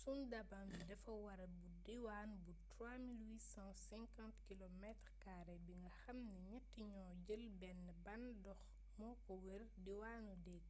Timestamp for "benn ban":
7.60-8.22